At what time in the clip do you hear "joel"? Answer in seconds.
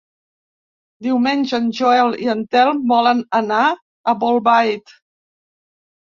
1.79-2.15